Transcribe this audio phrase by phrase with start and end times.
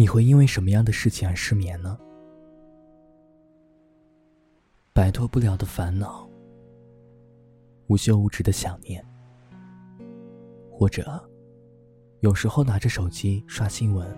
[0.00, 2.00] 你会因为什么样的事情而失眠呢？
[4.94, 6.26] 摆脱不了的烦恼，
[7.88, 9.04] 无休无止的想念，
[10.70, 11.22] 或者
[12.20, 14.10] 有时候拿着手机刷新闻，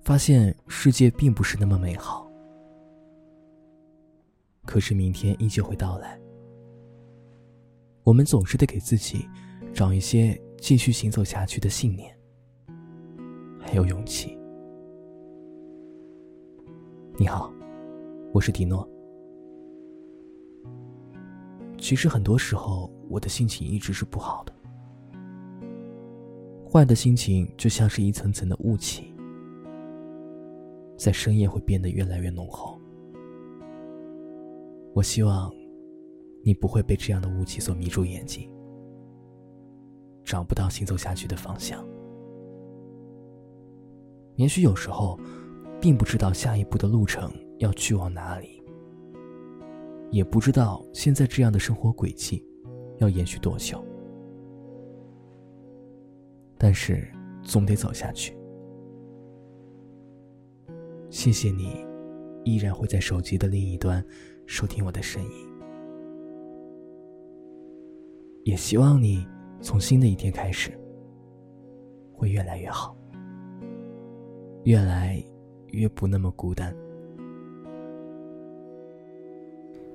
[0.00, 2.28] 发现世界并不是那么美好。
[4.66, 6.20] 可是明天依旧会到来，
[8.02, 9.24] 我们总是得给自己
[9.72, 12.12] 找一些继续行走下去的信念。
[13.62, 14.36] 还有勇气。
[17.16, 17.52] 你好，
[18.32, 18.86] 我是迪诺。
[21.78, 24.52] 其实很多时候，我的心情一直是不好的。
[26.68, 29.14] 坏的心情就像是一层层的雾气，
[30.96, 32.78] 在深夜会变得越来越浓厚。
[34.94, 35.50] 我希望
[36.42, 38.50] 你不会被这样的雾气所迷住眼睛，
[40.24, 41.82] 找不到行走下去的方向。
[44.36, 45.18] 也许有时候，
[45.80, 48.62] 并不知道下一步的路程要去往哪里，
[50.10, 52.44] 也不知道现在这样的生活轨迹
[52.98, 53.84] 要延续多久，
[56.56, 57.06] 但是
[57.42, 58.36] 总得走下去。
[61.10, 61.84] 谢谢你，
[62.44, 64.04] 依然会在手机的另一端
[64.46, 65.30] 收听我的声音，
[68.44, 69.26] 也希望你
[69.60, 70.72] 从新的一天开始
[72.14, 72.96] 会越来越好。
[74.64, 75.22] 越来
[75.68, 76.74] 越不那么孤单。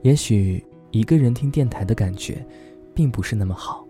[0.03, 2.45] 也许一个人听电台的感觉，
[2.93, 3.85] 并不是那么好。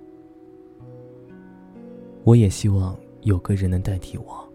[2.24, 4.48] 我也希望有个人能代替我，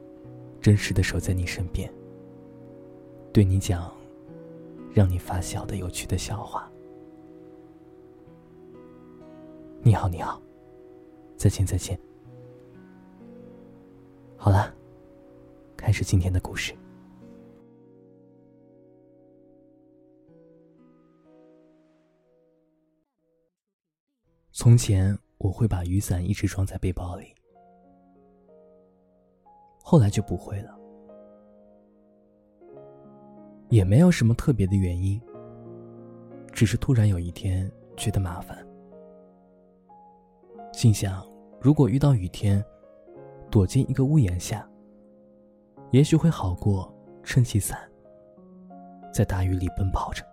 [0.61, 1.91] 真实的守在你身边，
[3.33, 3.93] 对你讲
[4.93, 6.71] 让你发笑的有趣的笑话。
[9.83, 10.41] 你好，你好，
[11.37, 11.99] 再见，再见。
[14.37, 14.75] 好了。
[15.93, 16.75] 开始今天的故事。
[24.53, 27.27] 从前我会把雨伞一直装在背包里，
[29.83, 30.75] 后来就不会了，
[33.69, 35.21] 也没有什么特别的原因，
[36.55, 38.67] 只是突然有一天觉得麻烦，
[40.73, 41.23] 心想
[41.61, 42.65] 如果遇到雨天，
[43.51, 44.67] 躲进一个屋檐下。
[45.93, 46.93] 也许会好过
[47.23, 47.79] 撑起伞，
[49.13, 50.25] 在大雨里奔跑着。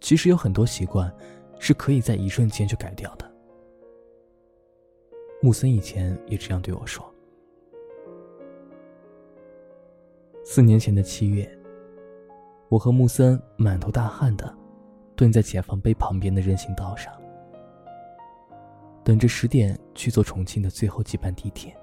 [0.00, 1.14] 其实有很多习惯
[1.58, 3.30] 是可以在一瞬间就改掉的。
[5.42, 7.04] 木森以前也这样对我说。
[10.42, 11.46] 四年前的七月，
[12.70, 14.56] 我和木森满头大汗的
[15.14, 17.12] 蹲在解放碑旁边的人行道上，
[19.04, 21.76] 等着十点去坐重庆的最后几班地铁。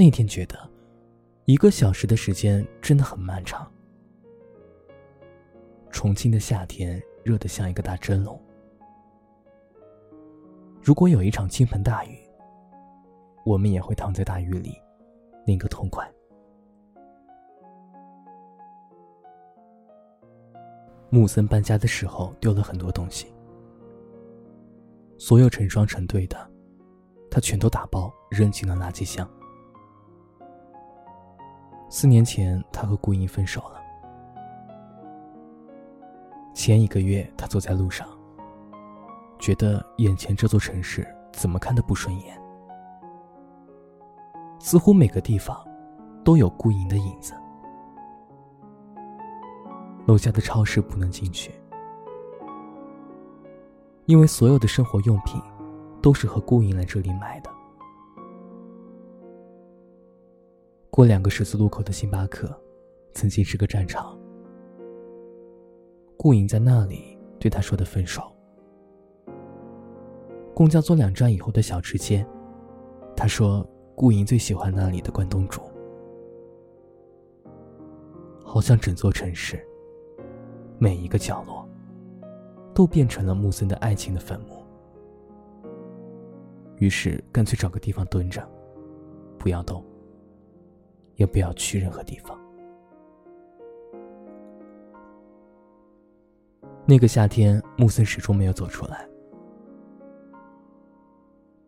[0.00, 0.58] 那天觉得，
[1.44, 3.70] 一个小时的时间真的很漫长。
[5.90, 8.42] 重庆的夏天热得像一个大蒸笼。
[10.80, 12.18] 如果有一场倾盆大雨，
[13.44, 14.72] 我们也会躺在大雨里，
[15.44, 16.10] 淋个痛快。
[21.10, 23.26] 木森搬家的时候丢了很多东西，
[25.18, 26.50] 所有成双成对的，
[27.30, 29.30] 他全都打包扔进了垃圾箱。
[31.92, 33.80] 四年前，他和顾英分手了。
[36.54, 38.08] 前一个月，他走在路上，
[39.40, 42.40] 觉得眼前这座城市怎么看都不顺眼，
[44.60, 45.66] 似乎每个地方
[46.22, 47.34] 都有顾莹的影子。
[50.06, 51.52] 楼下的超市不能进去，
[54.06, 55.42] 因为所有的生活用品
[56.00, 57.50] 都是和顾英来这里买的。
[60.90, 62.52] 过两个十字路口的星巴克，
[63.12, 64.18] 曾经是个战场。
[66.16, 68.22] 顾影在那里对他说的分手。
[70.52, 72.26] 公交坐两站以后的小吃街，
[73.16, 75.62] 他说顾影最喜欢那里的关东煮。
[78.44, 79.64] 好像整座城市，
[80.76, 81.66] 每一个角落，
[82.74, 84.60] 都变成了木森的爱情的坟墓。
[86.78, 88.46] 于是干脆找个地方蹲着，
[89.38, 89.82] 不要动。
[91.20, 92.36] 也不要去任何地方。
[96.86, 99.06] 那个夏天，木森始终没有走出来。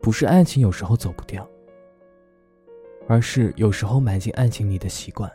[0.01, 1.47] 不是爱情有时候走不掉，
[3.07, 5.31] 而是有时候埋进爱情里的习惯，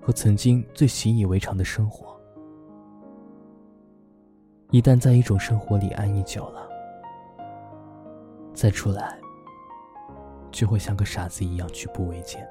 [0.00, 2.18] 和曾经最习以为常的生活，
[4.70, 6.66] 一旦在一种生活里安逸久了，
[8.54, 9.20] 再出来，
[10.50, 12.48] 就会像个傻子一样举步维艰。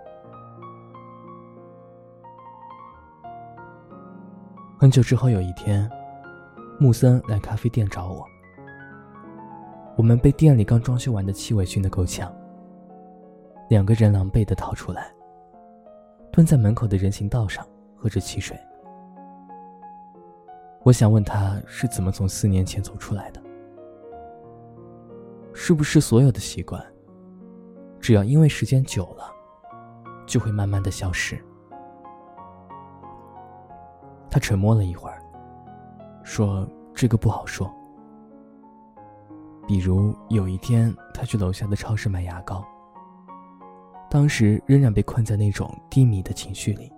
[4.82, 5.92] 很久之后，有一天，
[6.80, 8.26] 木森来咖啡店找我。
[9.98, 12.34] 我们被店里刚装修完的气味熏得够呛，
[13.70, 15.14] 两个人狼狈地逃出来，
[16.32, 17.68] 蹲在门口的人行道上
[17.98, 18.58] 喝着汽水。
[20.84, 23.42] 我想问他是怎么从四年前走出来的？
[25.54, 26.82] 是不是所有的习惯，
[28.00, 29.30] 只要因为时间久了，
[30.26, 31.38] 就会慢慢的消失？
[34.30, 35.20] 他沉默了一会儿，
[36.24, 37.72] 说：“这个不好说。
[39.68, 42.64] 比如有一天，他去楼下的超市买牙膏，
[44.10, 46.92] 当时仍然被困在那种低迷的情绪里。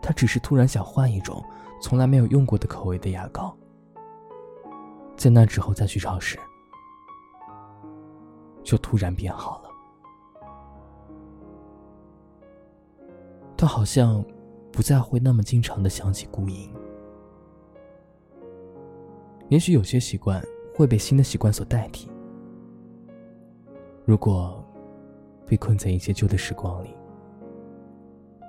[0.00, 1.44] 他只是突然想换一种
[1.82, 3.54] 从来没有用过的口味的牙膏，
[5.16, 6.38] 在那之后再去超市，
[8.62, 9.68] 就突然变好了。
[13.56, 14.24] 他好像……”
[14.78, 16.72] 不再会那么经常的想起孤影。
[19.48, 20.40] 也许有些习惯
[20.72, 22.08] 会被新的习惯所代替。
[24.04, 24.64] 如果
[25.44, 26.94] 被困在一些旧的时光里，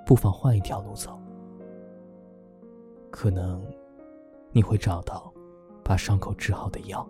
[0.06, 1.20] 不妨换一条路走，
[3.10, 3.60] 可能
[4.52, 5.34] 你会找到
[5.82, 7.04] 把伤口治好的药。